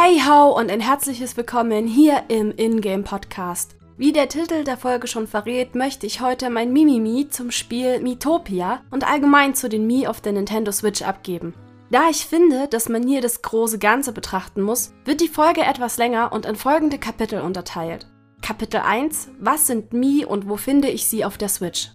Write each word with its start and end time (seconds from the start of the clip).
Hey 0.00 0.20
ho 0.20 0.56
und 0.56 0.70
ein 0.70 0.78
herzliches 0.78 1.36
Willkommen 1.36 1.88
hier 1.88 2.22
im 2.28 2.52
Ingame 2.56 3.02
Podcast. 3.02 3.74
Wie 3.96 4.12
der 4.12 4.28
Titel 4.28 4.62
der 4.62 4.76
Folge 4.76 5.08
schon 5.08 5.26
verrät, 5.26 5.74
möchte 5.74 6.06
ich 6.06 6.20
heute 6.20 6.50
mein 6.50 6.72
Mimimi 6.72 7.28
zum 7.30 7.50
Spiel 7.50 7.98
Miitopia 7.98 8.82
und 8.92 9.02
allgemein 9.02 9.56
zu 9.56 9.68
den 9.68 9.88
Mi 9.88 10.06
auf 10.06 10.20
der 10.20 10.34
Nintendo 10.34 10.70
Switch 10.70 11.02
abgeben. 11.02 11.52
Da 11.90 12.08
ich 12.10 12.24
finde, 12.24 12.68
dass 12.68 12.88
man 12.88 13.02
hier 13.08 13.20
das 13.20 13.42
große 13.42 13.80
Ganze 13.80 14.12
betrachten 14.12 14.62
muss, 14.62 14.92
wird 15.04 15.20
die 15.20 15.26
Folge 15.26 15.62
etwas 15.62 15.98
länger 15.98 16.32
und 16.32 16.46
in 16.46 16.54
folgende 16.54 16.98
Kapitel 16.98 17.40
unterteilt. 17.40 18.06
Kapitel 18.40 18.82
1 18.82 19.30
Was 19.40 19.66
sind 19.66 19.92
Mi 19.92 20.24
und 20.24 20.48
wo 20.48 20.56
finde 20.56 20.90
ich 20.90 21.08
sie 21.08 21.24
auf 21.24 21.38
der 21.38 21.48
Switch? 21.48 21.90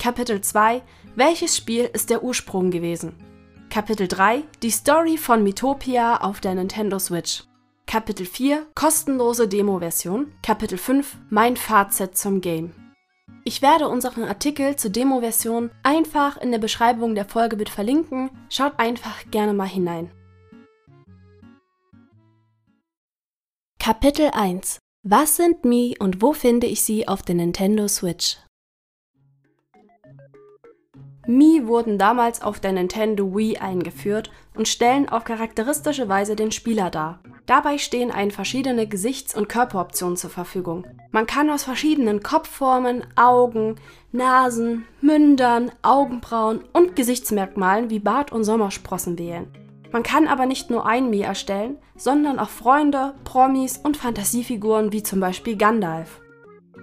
Kapitel 0.00 0.40
2 0.40 0.80
Welches 1.16 1.56
Spiel 1.56 1.90
ist 1.92 2.08
der 2.08 2.22
Ursprung 2.22 2.70
gewesen? 2.70 3.16
Kapitel 3.68 4.06
3 4.06 4.44
Die 4.62 4.70
Story 4.70 5.18
von 5.18 5.42
Miitopia 5.42 6.18
auf 6.18 6.38
der 6.38 6.54
Nintendo 6.54 7.00
Switch. 7.00 7.47
Kapitel 7.88 8.26
4 8.26 8.66
Kostenlose 8.74 9.48
Demo-Version. 9.48 10.30
Kapitel 10.42 10.76
5 10.76 11.16
Mein 11.30 11.56
Fazit 11.56 12.18
zum 12.18 12.42
Game. 12.42 12.74
Ich 13.44 13.62
werde 13.62 13.88
unseren 13.88 14.24
Artikel 14.24 14.76
zur 14.76 14.90
Demo-Version 14.90 15.70
einfach 15.82 16.36
in 16.36 16.50
der 16.50 16.58
Beschreibung 16.58 17.14
der 17.14 17.24
Folge 17.24 17.56
mit 17.56 17.70
verlinken. 17.70 18.28
Schaut 18.50 18.78
einfach 18.78 19.24
gerne 19.30 19.54
mal 19.54 19.66
hinein. 19.66 20.10
Kapitel 23.78 24.32
1 24.34 24.78
Was 25.02 25.36
sind 25.36 25.64
Mi 25.64 25.96
und 25.98 26.20
wo 26.20 26.34
finde 26.34 26.66
ich 26.66 26.82
sie 26.82 27.08
auf 27.08 27.22
der 27.22 27.36
Nintendo 27.36 27.88
Switch? 27.88 28.36
Mi 31.26 31.66
wurden 31.66 31.96
damals 31.96 32.42
auf 32.42 32.60
der 32.60 32.72
Nintendo 32.72 33.34
Wii 33.34 33.56
eingeführt 33.56 34.30
und 34.54 34.68
stellen 34.68 35.08
auf 35.08 35.24
charakteristische 35.24 36.06
Weise 36.10 36.36
den 36.36 36.52
Spieler 36.52 36.90
dar. 36.90 37.22
Dabei 37.48 37.78
stehen 37.78 38.10
einen 38.10 38.30
verschiedene 38.30 38.86
Gesichts- 38.86 39.34
und 39.34 39.48
Körperoptionen 39.48 40.18
zur 40.18 40.28
Verfügung. 40.28 40.86
Man 41.12 41.26
kann 41.26 41.48
aus 41.48 41.64
verschiedenen 41.64 42.22
Kopfformen, 42.22 43.04
Augen, 43.16 43.76
Nasen, 44.12 44.84
Mündern, 45.00 45.72
Augenbrauen 45.80 46.60
und 46.74 46.94
Gesichtsmerkmalen 46.94 47.88
wie 47.88 48.00
Bart 48.00 48.32
und 48.32 48.44
Sommersprossen 48.44 49.18
wählen. 49.18 49.50
Man 49.92 50.02
kann 50.02 50.28
aber 50.28 50.44
nicht 50.44 50.68
nur 50.68 50.84
ein 50.84 51.08
Mi 51.08 51.22
erstellen, 51.22 51.78
sondern 51.96 52.38
auch 52.38 52.50
Freunde, 52.50 53.14
Promis 53.24 53.78
und 53.78 53.96
Fantasiefiguren 53.96 54.92
wie 54.92 55.02
zum 55.02 55.18
Beispiel 55.18 55.56
Gandalf. 55.56 56.20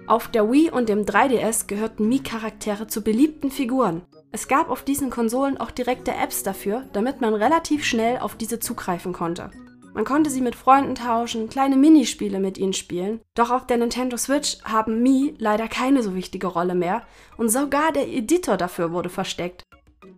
Auf 0.08 0.26
der 0.26 0.50
Wii 0.50 0.72
und 0.72 0.88
dem 0.88 1.04
3DS 1.04 1.68
gehörten 1.68 2.08
Mi-Charaktere 2.08 2.88
zu 2.88 3.02
beliebten 3.02 3.52
Figuren. 3.52 4.02
Es 4.32 4.48
gab 4.48 4.68
auf 4.68 4.82
diesen 4.82 5.10
Konsolen 5.10 5.58
auch 5.58 5.70
direkte 5.70 6.12
Apps 6.12 6.42
dafür, 6.42 6.88
damit 6.92 7.20
man 7.20 7.34
relativ 7.34 7.84
schnell 7.84 8.18
auf 8.18 8.34
diese 8.34 8.58
zugreifen 8.58 9.12
konnte. 9.12 9.52
Man 9.96 10.04
konnte 10.04 10.28
sie 10.28 10.42
mit 10.42 10.54
Freunden 10.54 10.94
tauschen, 10.94 11.48
kleine 11.48 11.74
Minispiele 11.74 12.38
mit 12.38 12.58
ihnen 12.58 12.74
spielen, 12.74 13.22
doch 13.34 13.50
auf 13.50 13.66
der 13.66 13.78
Nintendo 13.78 14.18
Switch 14.18 14.58
haben 14.62 15.02
Mi 15.02 15.34
leider 15.38 15.68
keine 15.68 16.02
so 16.02 16.14
wichtige 16.14 16.48
Rolle 16.48 16.74
mehr 16.74 17.02
und 17.38 17.48
sogar 17.48 17.92
der 17.92 18.06
Editor 18.06 18.58
dafür 18.58 18.92
wurde 18.92 19.08
versteckt. 19.08 19.62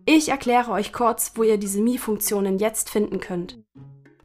Ich 0.05 0.27
erkläre 0.27 0.73
euch 0.73 0.91
kurz, 0.91 1.31
wo 1.35 1.43
ihr 1.43 1.57
diese 1.57 1.79
Mi-Funktionen 1.79 2.59
jetzt 2.59 2.89
finden 2.89 3.21
könnt. 3.21 3.57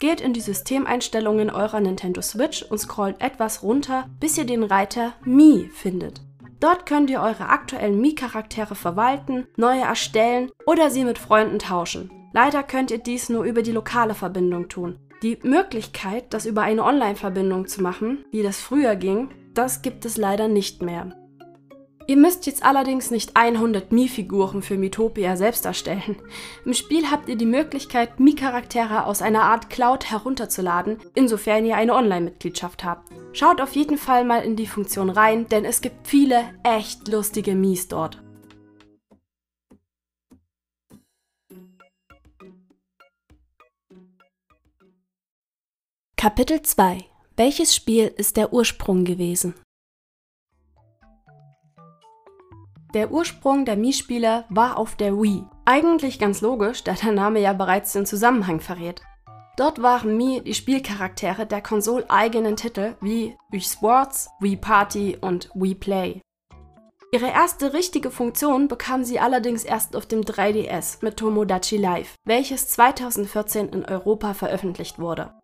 Geht 0.01 0.21
in 0.21 0.33
die 0.33 0.41
Systemeinstellungen 0.41 1.51
eurer 1.51 1.79
Nintendo 1.79 2.21
Switch 2.21 2.65
und 2.65 2.79
scrollt 2.79 3.21
etwas 3.21 3.63
runter, 3.63 4.11
bis 4.19 4.37
ihr 4.37 4.47
den 4.47 4.65
Reiter 4.65 5.13
Mi 5.25 5.71
findet. 5.73 6.21
Dort 6.59 6.85
könnt 6.85 7.11
ihr 7.11 7.21
eure 7.21 7.49
aktuellen 7.49 8.01
Mi-Charaktere 8.01 8.75
verwalten, 8.75 9.47
neue 9.57 9.83
erstellen 9.83 10.51
oder 10.67 10.91
sie 10.91 11.05
mit 11.05 11.19
Freunden 11.19 11.61
tauschen. 11.61 12.11
Leider 12.33 12.65
könnt 12.65 12.91
ihr 12.91 12.99
dies 12.99 13.29
nur 13.29 13.45
über 13.45 13.63
die 13.63 13.71
lokale 13.71 14.15
Verbindung 14.15 14.69
tun. 14.69 14.99
Die 15.25 15.39
Möglichkeit, 15.43 16.35
das 16.35 16.45
über 16.45 16.61
eine 16.61 16.85
Online-Verbindung 16.85 17.67
zu 17.67 17.81
machen, 17.81 18.27
wie 18.31 18.43
das 18.43 18.61
früher 18.61 18.95
ging, 18.95 19.31
das 19.55 19.81
gibt 19.81 20.05
es 20.05 20.19
leider 20.19 20.49
nicht 20.49 20.83
mehr. 20.83 21.17
Ihr 22.07 22.19
müsst 22.19 22.45
jetzt 22.45 22.63
allerdings 22.63 23.11
nicht 23.11 23.35
100 23.35 23.91
Mi-Figuren 23.91 24.61
für 24.61 24.77
Miitopia 24.77 25.37
selbst 25.37 25.65
erstellen. 25.65 26.17
Im 26.67 26.75
Spiel 26.75 27.11
habt 27.11 27.31
ihr 27.31 27.37
die 27.37 27.47
Möglichkeit, 27.47 28.21
Mi-Charaktere 28.21 29.07
aus 29.07 29.23
einer 29.23 29.45
Art 29.45 29.71
Cloud 29.71 30.11
herunterzuladen, 30.11 30.99
insofern 31.15 31.65
ihr 31.65 31.77
eine 31.79 31.95
Online-Mitgliedschaft 31.95 32.85
habt. 32.85 33.11
Schaut 33.33 33.63
auf 33.63 33.75
jeden 33.75 33.97
Fall 33.97 34.27
mal 34.27 34.43
in 34.45 34.57
die 34.57 34.67
Funktion 34.67 35.09
rein, 35.09 35.49
denn 35.49 35.65
es 35.65 35.81
gibt 35.81 36.07
viele 36.07 36.43
echt 36.65 37.09
lustige 37.09 37.55
Mies 37.55 37.89
dort. 37.89 38.24
Kapitel 46.25 46.63
2 46.63 47.05
Welches 47.37 47.75
Spiel 47.75 48.07
ist 48.07 48.39
der 48.39 48.55
Ursprung 48.55 49.05
gewesen? 49.05 49.53
Der 52.95 53.13
Ursprung 53.13 53.67
der 53.67 53.77
Mii-Spiele 53.77 54.47
war 54.49 54.79
auf 54.79 54.97
der 54.97 55.21
Wii. 55.21 55.45
Eigentlich 55.67 56.19
ganz 56.19 56.41
logisch, 56.41 56.83
da 56.83 56.95
der 56.95 57.13
Name 57.13 57.41
ja 57.41 57.53
bereits 57.53 57.93
den 57.93 58.07
Zusammenhang 58.07 58.61
verrät. 58.61 59.03
Dort 59.59 59.83
waren 59.83 60.17
Mii 60.17 60.41
die 60.41 60.55
Spielcharaktere 60.55 61.45
der 61.45 61.61
konsoleigenen 61.61 62.57
Titel 62.57 62.95
wie 63.03 63.37
Wii 63.51 63.61
Sports, 63.61 64.31
Wii 64.41 64.57
Party 64.57 65.19
und 65.21 65.51
Wii 65.53 65.75
Play. 65.75 66.23
Ihre 67.13 67.29
erste 67.29 67.75
richtige 67.75 68.11
Funktion 68.11 68.67
bekam 68.69 69.05
sie 69.05 69.21
allerdings 69.21 69.63
erst 69.63 69.95
auf 69.95 70.07
dem 70.07 70.23
3DS 70.23 71.05
mit 71.05 71.19
Tomodachi 71.19 71.77
Live, 71.77 72.15
welches 72.25 72.69
2014 72.69 73.69
in 73.69 73.85
Europa 73.85 74.33
veröffentlicht 74.33 74.99
wurde. 74.99 75.35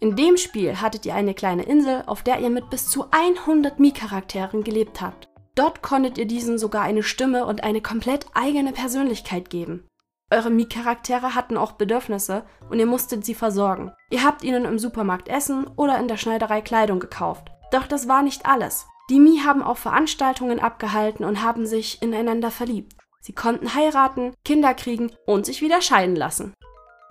In 0.00 0.16
dem 0.16 0.36
Spiel 0.36 0.80
hattet 0.80 1.06
ihr 1.06 1.14
eine 1.14 1.34
kleine 1.34 1.62
Insel, 1.62 2.02
auf 2.06 2.22
der 2.22 2.40
ihr 2.40 2.50
mit 2.50 2.68
bis 2.68 2.88
zu 2.88 3.06
100 3.10 3.78
Mii-Charakteren 3.78 4.64
gelebt 4.64 5.00
habt. 5.00 5.28
Dort 5.54 5.82
konntet 5.82 6.18
ihr 6.18 6.26
diesen 6.26 6.58
sogar 6.58 6.82
eine 6.82 7.02
Stimme 7.02 7.46
und 7.46 7.62
eine 7.62 7.80
komplett 7.80 8.26
eigene 8.34 8.72
Persönlichkeit 8.72 9.50
geben. 9.50 9.86
Eure 10.30 10.50
Mii-Charaktere 10.50 11.34
hatten 11.34 11.56
auch 11.56 11.72
Bedürfnisse 11.72 12.44
und 12.68 12.80
ihr 12.80 12.86
musstet 12.86 13.24
sie 13.24 13.34
versorgen. 13.34 13.92
Ihr 14.10 14.24
habt 14.24 14.42
ihnen 14.42 14.64
im 14.64 14.78
Supermarkt 14.78 15.28
Essen 15.28 15.66
oder 15.76 15.98
in 15.98 16.08
der 16.08 16.16
Schneiderei 16.16 16.60
Kleidung 16.60 16.98
gekauft. 16.98 17.48
Doch 17.70 17.86
das 17.86 18.08
war 18.08 18.22
nicht 18.22 18.46
alles. 18.46 18.86
Die 19.10 19.20
Mii 19.20 19.40
haben 19.44 19.62
auch 19.62 19.76
Veranstaltungen 19.76 20.60
abgehalten 20.60 21.24
und 21.24 21.42
haben 21.42 21.66
sich 21.66 22.02
ineinander 22.02 22.50
verliebt. 22.50 22.94
Sie 23.20 23.32
konnten 23.32 23.74
heiraten, 23.74 24.34
Kinder 24.44 24.74
kriegen 24.74 25.12
und 25.26 25.46
sich 25.46 25.62
wieder 25.62 25.80
scheiden 25.82 26.16
lassen. 26.16 26.52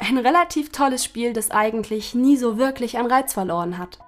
Ein 0.06 0.18
relativ 0.18 0.70
tolles 0.70 1.06
Spiel, 1.06 1.32
das 1.32 1.50
eigentlich 1.50 2.14
nie 2.14 2.36
so 2.36 2.58
wirklich 2.58 2.98
an 2.98 3.06
Reiz 3.06 3.32
verloren 3.32 3.78
hat. 3.78 4.00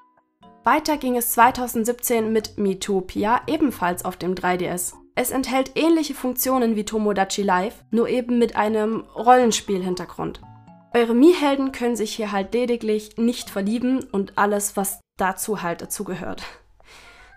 Weiter 0.65 0.97
ging 0.97 1.15
es 1.15 1.31
2017 1.31 2.33
mit 2.33 2.57
Miitopia, 2.57 3.39
ebenfalls 3.47 4.03
auf 4.03 4.17
dem 4.17 4.35
3DS. 4.35 4.95
Es 5.15 5.31
enthält 5.31 5.71
ähnliche 5.75 6.13
Funktionen 6.13 6.75
wie 6.75 6.83
Tomodachi 6.83 7.43
Live, 7.43 7.85
nur 7.91 8.09
eben 8.09 8.39
mit 8.39 8.57
einem 8.57 9.05
Rollenspielhintergrund. 9.15 10.41
Eure 10.93 11.13
Mii-Helden 11.13 11.71
können 11.71 11.95
sich 11.95 12.13
hier 12.13 12.33
halt 12.33 12.53
lediglich 12.53 13.15
nicht 13.15 13.49
verlieben 13.49 14.03
und 14.11 14.37
alles, 14.37 14.75
was 14.75 14.99
dazu 15.15 15.61
halt 15.61 15.81
dazugehört. 15.81 16.43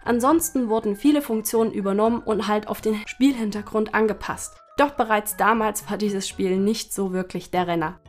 Ansonsten 0.05 0.69
wurden 0.69 0.97
viele 0.97 1.23
Funktionen 1.23 1.71
übernommen 1.71 2.23
und 2.25 2.49
halt 2.49 2.67
auf 2.67 2.81
den 2.81 3.01
Spielhintergrund 3.07 3.95
angepasst. 3.95 4.57
Doch 4.79 4.91
bereits 4.91 5.37
damals 5.37 5.89
war 5.89 5.97
dieses 5.97 6.27
Spiel 6.27 6.57
nicht 6.57 6.93
so 6.93 7.13
wirklich 7.13 7.53
der 7.53 7.69
Renner. 7.69 8.01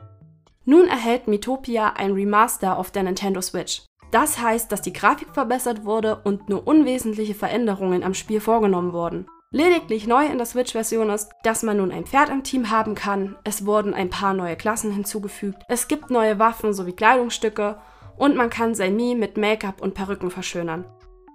Nun 0.69 0.87
erhält 0.87 1.27
Miitopia 1.27 1.93
ein 1.97 2.11
Remaster 2.11 2.77
auf 2.77 2.91
der 2.91 3.01
Nintendo 3.01 3.41
Switch. 3.41 3.81
Das 4.11 4.39
heißt, 4.39 4.71
dass 4.71 4.83
die 4.83 4.93
Grafik 4.93 5.29
verbessert 5.33 5.83
wurde 5.83 6.21
und 6.23 6.47
nur 6.47 6.67
unwesentliche 6.67 7.33
Veränderungen 7.33 8.03
am 8.03 8.13
Spiel 8.13 8.39
vorgenommen 8.39 8.93
wurden. 8.93 9.25
Lediglich 9.49 10.05
neu 10.05 10.27
in 10.27 10.37
der 10.37 10.45
Switch-Version 10.45 11.09
ist, 11.09 11.31
dass 11.41 11.63
man 11.63 11.77
nun 11.77 11.91
ein 11.91 12.05
Pferd 12.05 12.29
im 12.29 12.43
Team 12.43 12.69
haben 12.69 12.93
kann, 12.93 13.35
es 13.43 13.65
wurden 13.65 13.95
ein 13.95 14.11
paar 14.11 14.35
neue 14.35 14.55
Klassen 14.55 14.91
hinzugefügt, 14.91 15.57
es 15.69 15.87
gibt 15.87 16.11
neue 16.11 16.37
Waffen 16.37 16.71
sowie 16.71 16.93
Kleidungsstücke 16.93 17.81
und 18.15 18.35
man 18.35 18.51
kann 18.51 18.75
sein 18.75 18.95
Mii 18.95 19.15
mit 19.15 19.37
Make-up 19.37 19.81
und 19.81 19.95
Perücken 19.95 20.29
verschönern. 20.29 20.85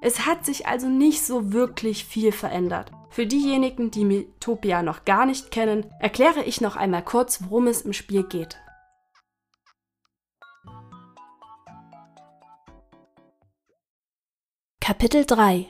Es 0.01 0.27
hat 0.27 0.47
sich 0.47 0.69
also 0.69 0.87
nicht 0.87 1.27
so 1.27 1.53
wirklich 1.53 2.05
viel 2.05 2.31
verändert. 2.31 2.93
Für 3.11 3.27
diejenigen, 3.27 3.91
die 3.91 4.05
Miitopia 4.05 4.85
noch 4.85 5.05
gar 5.05 5.27
nicht 5.27 5.51
kennen, 5.51 5.87
erkläre 5.99 6.45
ich 6.45 6.61
noch 6.61 6.77
einmal 6.77 7.03
kurz, 7.03 7.41
worum 7.49 7.67
es 7.67 7.83
im 7.83 7.93
Spiel 7.93 8.23
geht. 8.23 8.61
Kapitel 14.87 15.25
3 15.25 15.65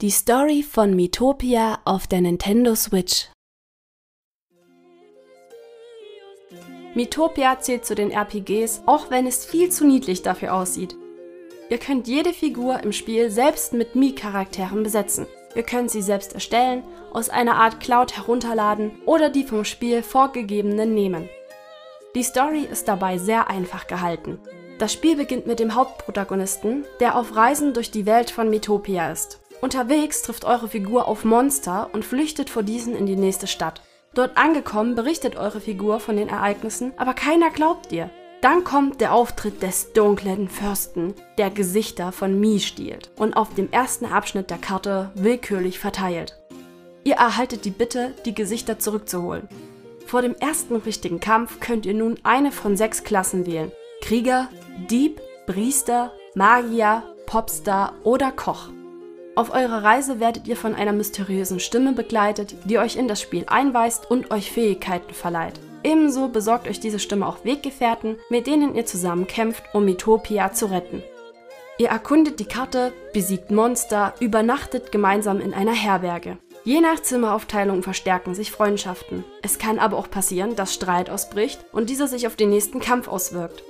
Die 0.00 0.08
Story 0.08 0.62
von 0.62 0.96
Miitopia 0.96 1.80
auf 1.84 2.06
der 2.06 2.22
Nintendo 2.22 2.74
Switch 2.74 3.28
Miitopia 6.94 7.60
zählt 7.60 7.84
zu 7.84 7.94
den 7.94 8.10
RPGs, 8.10 8.84
auch 8.86 9.10
wenn 9.10 9.26
es 9.26 9.44
viel 9.44 9.70
zu 9.70 9.86
niedlich 9.86 10.22
dafür 10.22 10.54
aussieht. 10.54 10.96
Ihr 11.68 11.76
könnt 11.76 12.08
jede 12.08 12.32
Figur 12.32 12.82
im 12.82 12.92
Spiel 12.92 13.30
selbst 13.30 13.74
mit 13.74 13.96
Mii-Charakteren 13.96 14.82
besetzen. 14.82 15.26
Ihr 15.54 15.64
könnt 15.64 15.90
sie 15.90 16.00
selbst 16.00 16.32
erstellen, 16.32 16.84
aus 17.12 17.28
einer 17.28 17.56
Art 17.56 17.80
Cloud 17.80 18.16
herunterladen 18.16 18.92
oder 19.04 19.28
die 19.28 19.44
vom 19.44 19.66
Spiel 19.66 20.02
vorgegebenen 20.02 20.94
nehmen. 20.94 21.28
Die 22.14 22.22
Story 22.22 22.60
ist 22.62 22.88
dabei 22.88 23.18
sehr 23.18 23.50
einfach 23.50 23.86
gehalten. 23.86 24.38
Das 24.78 24.92
Spiel 24.92 25.16
beginnt 25.16 25.46
mit 25.46 25.60
dem 25.60 25.74
Hauptprotagonisten, 25.74 26.84
der 26.98 27.16
auf 27.16 27.36
Reisen 27.36 27.74
durch 27.74 27.90
die 27.90 28.06
Welt 28.06 28.30
von 28.30 28.50
Metopia 28.50 29.12
ist. 29.12 29.40
Unterwegs 29.60 30.22
trifft 30.22 30.44
eure 30.44 30.68
Figur 30.68 31.06
auf 31.06 31.24
Monster 31.24 31.90
und 31.92 32.04
flüchtet 32.04 32.50
vor 32.50 32.62
diesen 32.62 32.96
in 32.96 33.06
die 33.06 33.16
nächste 33.16 33.46
Stadt. 33.46 33.82
Dort 34.14 34.36
angekommen 34.36 34.94
berichtet 34.94 35.36
eure 35.36 35.60
Figur 35.60 36.00
von 36.00 36.16
den 36.16 36.28
Ereignissen, 36.28 36.92
aber 36.96 37.14
keiner 37.14 37.50
glaubt 37.50 37.92
ihr. 37.92 38.10
Dann 38.42 38.62
kommt 38.62 39.00
der 39.00 39.14
Auftritt 39.14 39.62
des 39.62 39.92
dunklen 39.92 40.48
Fürsten, 40.48 41.14
der 41.38 41.50
Gesichter 41.50 42.12
von 42.12 42.38
Mii 42.38 42.60
stiehlt 42.60 43.10
und 43.16 43.34
auf 43.34 43.54
dem 43.54 43.72
ersten 43.72 44.04
Abschnitt 44.04 44.50
der 44.50 44.58
Karte 44.58 45.10
willkürlich 45.14 45.78
verteilt. 45.78 46.38
Ihr 47.04 47.14
erhaltet 47.14 47.64
die 47.64 47.70
Bitte, 47.70 48.12
die 48.26 48.34
Gesichter 48.34 48.78
zurückzuholen. 48.78 49.48
Vor 50.06 50.20
dem 50.20 50.34
ersten 50.34 50.76
richtigen 50.76 51.20
Kampf 51.20 51.60
könnt 51.60 51.86
ihr 51.86 51.94
nun 51.94 52.18
eine 52.22 52.52
von 52.52 52.76
sechs 52.76 53.02
Klassen 53.02 53.46
wählen. 53.46 53.72
Krieger, 54.04 54.50
Dieb, 54.90 55.18
Priester, 55.46 56.12
Magier, 56.34 57.04
Popstar 57.24 57.94
oder 58.02 58.32
Koch. 58.32 58.68
Auf 59.34 59.54
eurer 59.54 59.82
Reise 59.82 60.20
werdet 60.20 60.46
ihr 60.46 60.58
von 60.58 60.74
einer 60.74 60.92
mysteriösen 60.92 61.58
Stimme 61.58 61.94
begleitet, 61.94 62.54
die 62.66 62.76
euch 62.76 62.96
in 62.96 63.08
das 63.08 63.22
Spiel 63.22 63.46
einweist 63.46 64.10
und 64.10 64.30
euch 64.30 64.52
Fähigkeiten 64.52 65.14
verleiht. 65.14 65.58
Ebenso 65.82 66.28
besorgt 66.28 66.68
euch 66.68 66.80
diese 66.80 66.98
Stimme 66.98 67.26
auch 67.26 67.46
Weggefährten, 67.46 68.18
mit 68.28 68.46
denen 68.46 68.74
ihr 68.74 68.84
zusammen 68.84 69.26
kämpft, 69.26 69.62
um 69.72 69.86
Mitopia 69.86 70.52
zu 70.52 70.66
retten. 70.66 71.02
Ihr 71.78 71.88
erkundet 71.88 72.40
die 72.40 72.44
Karte, 72.44 72.92
besiegt 73.14 73.50
Monster, 73.50 74.12
übernachtet 74.20 74.92
gemeinsam 74.92 75.40
in 75.40 75.54
einer 75.54 75.72
Herberge. 75.72 76.36
Je 76.62 76.82
nach 76.82 77.00
Zimmeraufteilung 77.00 77.82
verstärken 77.82 78.34
sich 78.34 78.50
Freundschaften. 78.50 79.24
Es 79.40 79.58
kann 79.58 79.78
aber 79.78 79.96
auch 79.96 80.10
passieren, 80.10 80.56
dass 80.56 80.74
Streit 80.74 81.08
ausbricht 81.08 81.64
und 81.72 81.88
dieser 81.88 82.06
sich 82.06 82.26
auf 82.26 82.36
den 82.36 82.50
nächsten 82.50 82.80
Kampf 82.80 83.08
auswirkt. 83.08 83.64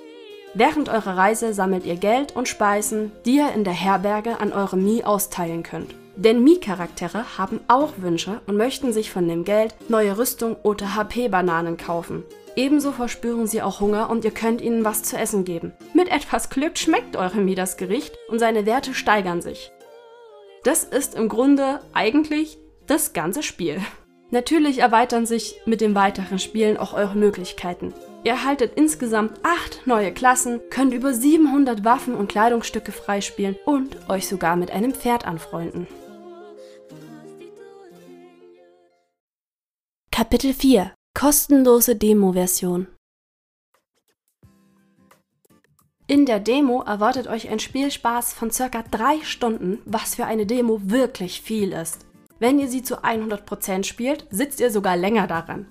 Während 0.56 0.88
eurer 0.88 1.16
Reise 1.16 1.52
sammelt 1.52 1.84
ihr 1.84 1.96
Geld 1.96 2.36
und 2.36 2.48
Speisen, 2.48 3.10
die 3.24 3.36
ihr 3.36 3.52
in 3.52 3.64
der 3.64 3.72
Herberge 3.72 4.40
an 4.40 4.52
eure 4.52 4.76
Mii 4.76 5.02
austeilen 5.02 5.64
könnt. 5.64 5.94
Denn 6.14 6.44
Mii-Charaktere 6.44 7.38
haben 7.38 7.58
auch 7.66 7.94
Wünsche 7.96 8.40
und 8.46 8.56
möchten 8.56 8.92
sich 8.92 9.10
von 9.10 9.26
dem 9.26 9.44
Geld 9.44 9.74
neue 9.88 10.16
Rüstung 10.16 10.54
oder 10.62 10.94
HP-Bananen 10.94 11.76
kaufen. 11.76 12.22
Ebenso 12.54 12.92
verspüren 12.92 13.48
sie 13.48 13.62
auch 13.62 13.80
Hunger 13.80 14.10
und 14.10 14.24
ihr 14.24 14.30
könnt 14.30 14.60
ihnen 14.60 14.84
was 14.84 15.02
zu 15.02 15.16
essen 15.16 15.44
geben. 15.44 15.72
Mit 15.92 16.08
etwas 16.08 16.50
Glück 16.50 16.78
schmeckt 16.78 17.16
eure 17.16 17.38
Mii 17.38 17.56
das 17.56 17.76
Gericht 17.76 18.16
und 18.28 18.38
seine 18.38 18.64
Werte 18.64 18.94
steigern 18.94 19.42
sich. 19.42 19.72
Das 20.62 20.84
ist 20.84 21.16
im 21.16 21.28
Grunde 21.28 21.80
eigentlich 21.92 22.58
das 22.86 23.12
ganze 23.12 23.42
Spiel. 23.42 23.80
Natürlich 24.30 24.78
erweitern 24.78 25.26
sich 25.26 25.60
mit 25.66 25.80
dem 25.80 25.96
weiteren 25.96 26.38
Spielen 26.38 26.76
auch 26.76 26.94
eure 26.94 27.16
Möglichkeiten. 27.16 27.92
Ihr 28.24 28.32
erhaltet 28.32 28.72
insgesamt 28.76 29.38
8 29.42 29.86
neue 29.86 30.10
Klassen, 30.10 30.62
könnt 30.70 30.94
über 30.94 31.12
700 31.12 31.84
Waffen 31.84 32.14
und 32.14 32.28
Kleidungsstücke 32.28 32.90
freispielen 32.90 33.54
und 33.66 34.08
euch 34.08 34.26
sogar 34.26 34.56
mit 34.56 34.70
einem 34.70 34.94
Pferd 34.94 35.26
anfreunden. 35.26 35.86
Kapitel 40.10 40.54
4 40.54 40.94
Kostenlose 41.12 41.96
Demo-Version 41.96 42.86
In 46.06 46.24
der 46.24 46.40
Demo 46.40 46.80
erwartet 46.80 47.26
euch 47.26 47.50
ein 47.50 47.58
Spielspaß 47.58 48.32
von 48.32 48.50
circa 48.50 48.84
3 48.90 49.22
Stunden, 49.22 49.82
was 49.84 50.14
für 50.14 50.24
eine 50.24 50.46
Demo 50.46 50.80
wirklich 50.84 51.42
viel 51.42 51.72
ist. 51.72 52.06
Wenn 52.38 52.58
ihr 52.58 52.68
sie 52.68 52.82
zu 52.82 53.04
100% 53.04 53.84
spielt, 53.84 54.26
sitzt 54.30 54.60
ihr 54.60 54.70
sogar 54.70 54.96
länger 54.96 55.26
daran. 55.26 55.66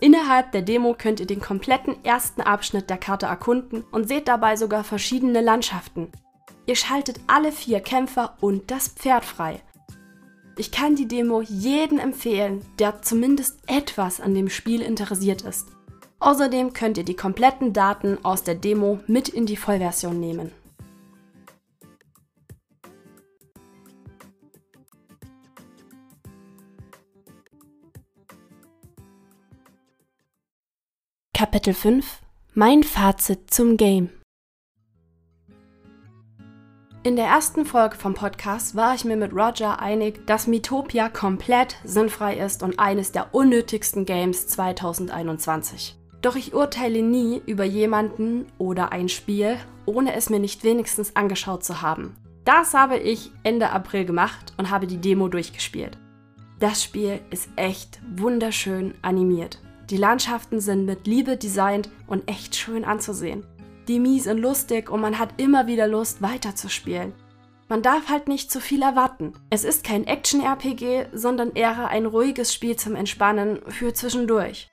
Innerhalb 0.00 0.52
der 0.52 0.62
Demo 0.62 0.94
könnt 0.96 1.18
ihr 1.18 1.26
den 1.26 1.40
kompletten 1.40 2.04
ersten 2.04 2.40
Abschnitt 2.40 2.88
der 2.88 2.98
Karte 2.98 3.26
erkunden 3.26 3.84
und 3.90 4.06
seht 4.08 4.28
dabei 4.28 4.56
sogar 4.56 4.84
verschiedene 4.84 5.40
Landschaften. 5.40 6.12
Ihr 6.66 6.76
schaltet 6.76 7.20
alle 7.26 7.50
vier 7.50 7.80
Kämpfer 7.80 8.36
und 8.40 8.70
das 8.70 8.88
Pferd 8.88 9.24
frei. 9.24 9.60
Ich 10.56 10.70
kann 10.70 10.96
die 10.96 11.08
Demo 11.08 11.40
jedem 11.40 11.98
empfehlen, 11.98 12.62
der 12.78 13.02
zumindest 13.02 13.58
etwas 13.66 14.20
an 14.20 14.34
dem 14.34 14.48
Spiel 14.48 14.82
interessiert 14.82 15.42
ist. 15.42 15.68
Außerdem 16.20 16.72
könnt 16.72 16.98
ihr 16.98 17.04
die 17.04 17.14
kompletten 17.16 17.72
Daten 17.72 18.18
aus 18.24 18.42
der 18.42 18.56
Demo 18.56 18.98
mit 19.06 19.28
in 19.28 19.46
die 19.46 19.56
Vollversion 19.56 20.18
nehmen. 20.18 20.50
Kapitel 31.38 31.72
5 31.72 32.18
Mein 32.54 32.82
Fazit 32.82 33.54
zum 33.54 33.76
Game 33.76 34.10
In 37.04 37.14
der 37.14 37.26
ersten 37.26 37.64
Folge 37.64 37.94
vom 37.94 38.14
Podcast 38.14 38.74
war 38.74 38.96
ich 38.96 39.04
mir 39.04 39.16
mit 39.16 39.32
Roger 39.32 39.80
einig, 39.80 40.26
dass 40.26 40.48
Mitopia 40.48 41.08
komplett 41.08 41.76
sinnfrei 41.84 42.38
ist 42.38 42.64
und 42.64 42.80
eines 42.80 43.12
der 43.12 43.36
unnötigsten 43.36 44.04
Games 44.04 44.48
2021. 44.48 45.96
Doch 46.22 46.34
ich 46.34 46.54
urteile 46.54 47.02
nie 47.04 47.40
über 47.46 47.62
jemanden 47.62 48.46
oder 48.58 48.90
ein 48.90 49.08
Spiel, 49.08 49.58
ohne 49.86 50.14
es 50.14 50.30
mir 50.30 50.40
nicht 50.40 50.64
wenigstens 50.64 51.14
angeschaut 51.14 51.62
zu 51.62 51.82
haben. 51.82 52.16
Das 52.44 52.74
habe 52.74 52.98
ich 52.98 53.30
Ende 53.44 53.70
April 53.70 54.06
gemacht 54.06 54.54
und 54.56 54.70
habe 54.70 54.88
die 54.88 55.00
Demo 55.00 55.28
durchgespielt. 55.28 55.98
Das 56.58 56.82
Spiel 56.82 57.20
ist 57.30 57.48
echt 57.54 58.00
wunderschön 58.16 58.94
animiert. 59.02 59.60
Die 59.90 59.96
Landschaften 59.96 60.60
sind 60.60 60.84
mit 60.84 61.06
Liebe 61.06 61.38
designt 61.38 61.90
und 62.06 62.28
echt 62.28 62.54
schön 62.54 62.84
anzusehen. 62.84 63.46
Die 63.88 63.98
Mii 63.98 64.20
sind 64.20 64.38
lustig 64.38 64.90
und 64.90 65.00
man 65.00 65.18
hat 65.18 65.40
immer 65.40 65.66
wieder 65.66 65.86
Lust 65.88 66.20
weiterzuspielen. 66.20 67.14
Man 67.70 67.80
darf 67.80 68.10
halt 68.10 68.28
nicht 68.28 68.50
zu 68.50 68.60
viel 68.60 68.82
erwarten. 68.82 69.32
Es 69.48 69.64
ist 69.64 69.84
kein 69.84 70.06
Action-RPG, 70.06 71.06
sondern 71.12 71.52
eher 71.52 71.88
ein 71.88 72.04
ruhiges 72.04 72.52
Spiel 72.52 72.76
zum 72.76 72.94
Entspannen 72.96 73.60
für 73.68 73.94
zwischendurch. 73.94 74.68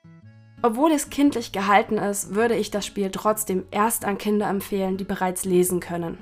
Obwohl 0.62 0.92
es 0.92 1.08
kindlich 1.08 1.52
gehalten 1.52 1.96
ist, 1.96 2.34
würde 2.34 2.56
ich 2.56 2.70
das 2.70 2.84
Spiel 2.84 3.10
trotzdem 3.10 3.64
erst 3.70 4.04
an 4.04 4.18
Kinder 4.18 4.48
empfehlen, 4.48 4.98
die 4.98 5.04
bereits 5.04 5.44
lesen 5.46 5.80
können. 5.80 6.18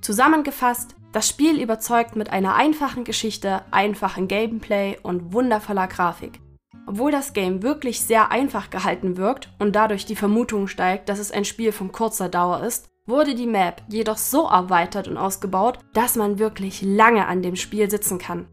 Zusammengefasst, 0.00 0.96
das 1.12 1.28
Spiel 1.28 1.60
überzeugt 1.60 2.16
mit 2.16 2.30
einer 2.30 2.56
einfachen 2.56 3.04
Geschichte, 3.04 3.62
einfachen 3.70 4.26
Gameplay 4.26 4.98
und 5.02 5.32
wundervoller 5.32 5.86
Grafik. 5.86 6.40
Obwohl 6.86 7.10
das 7.10 7.32
Game 7.32 7.62
wirklich 7.62 8.00
sehr 8.00 8.30
einfach 8.30 8.70
gehalten 8.70 9.16
wirkt 9.16 9.48
und 9.58 9.74
dadurch 9.74 10.04
die 10.04 10.16
Vermutung 10.16 10.68
steigt, 10.68 11.08
dass 11.08 11.18
es 11.18 11.30
ein 11.30 11.44
Spiel 11.44 11.72
von 11.72 11.92
kurzer 11.92 12.28
Dauer 12.28 12.62
ist, 12.62 12.88
wurde 13.06 13.34
die 13.34 13.46
Map 13.46 13.82
jedoch 13.88 14.16
so 14.16 14.48
erweitert 14.48 15.08
und 15.08 15.16
ausgebaut, 15.16 15.78
dass 15.92 16.16
man 16.16 16.38
wirklich 16.38 16.82
lange 16.82 17.26
an 17.26 17.42
dem 17.42 17.56
Spiel 17.56 17.90
sitzen 17.90 18.18
kann. 18.18 18.46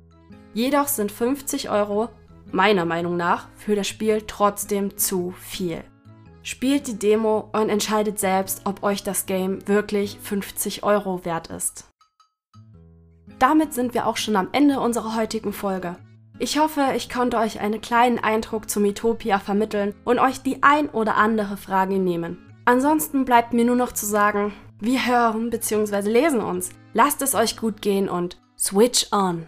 Jedoch 0.53 0.87
sind 0.87 1.11
50 1.11 1.69
Euro, 1.69 2.09
meiner 2.51 2.85
Meinung 2.85 3.15
nach, 3.15 3.47
für 3.55 3.75
das 3.75 3.87
Spiel 3.87 4.23
trotzdem 4.27 4.97
zu 4.97 5.33
viel. 5.39 5.83
Spielt 6.43 6.87
die 6.87 6.97
Demo 6.97 7.49
und 7.53 7.69
entscheidet 7.69 8.19
selbst, 8.19 8.61
ob 8.65 8.83
euch 8.83 9.03
das 9.03 9.25
Game 9.25 9.65
wirklich 9.67 10.19
50 10.19 10.83
Euro 10.83 11.23
wert 11.23 11.47
ist. 11.47 11.85
Damit 13.39 13.73
sind 13.73 13.93
wir 13.93 14.07
auch 14.07 14.17
schon 14.17 14.35
am 14.35 14.49
Ende 14.51 14.79
unserer 14.79 15.15
heutigen 15.15 15.53
Folge. 15.53 15.95
Ich 16.39 16.57
hoffe, 16.57 16.93
ich 16.95 17.09
konnte 17.09 17.37
euch 17.37 17.59
einen 17.59 17.81
kleinen 17.81 18.19
Eindruck 18.19 18.69
zum 18.69 18.83
Utopia 18.83 19.39
vermitteln 19.39 19.93
und 20.03 20.19
euch 20.19 20.41
die 20.41 20.63
ein 20.63 20.89
oder 20.89 21.15
andere 21.17 21.57
Frage 21.57 21.99
nehmen. 21.99 22.37
Ansonsten 22.65 23.25
bleibt 23.25 23.53
mir 23.53 23.65
nur 23.65 23.75
noch 23.75 23.91
zu 23.91 24.05
sagen, 24.05 24.53
wir 24.79 25.05
hören 25.05 25.49
bzw. 25.49 26.09
lesen 26.09 26.41
uns. 26.41 26.71
Lasst 26.93 27.21
es 27.21 27.35
euch 27.35 27.57
gut 27.57 27.81
gehen 27.81 28.09
und 28.09 28.41
switch 28.57 29.07
on! 29.11 29.45